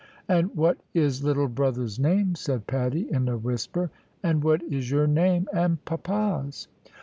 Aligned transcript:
"And 0.27 0.49
what 0.55 0.79
is 0.95 1.23
little 1.23 1.47
brother's 1.47 1.99
name?" 1.99 2.33
said 2.33 2.65
Patty, 2.65 3.01
in 3.11 3.27
a 3.29 3.37
whisper; 3.37 3.91
"and 4.23 4.43
what 4.43 4.63
is 4.63 4.89
your 4.89 5.05
name 5.05 5.47
and 5.53 5.77
papa's?" 5.85 6.67